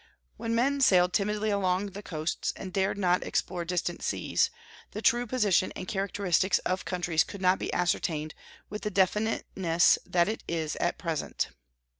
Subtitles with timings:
[0.35, 4.49] When men sailed timidly along the coasts, and dared not explore distant seas,
[4.93, 8.33] the true position and characteristics of countries could not be ascertained
[8.67, 11.49] with the definiteness that it is at present.